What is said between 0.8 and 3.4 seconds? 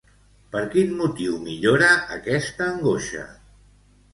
motiu millora, aquesta angoixa?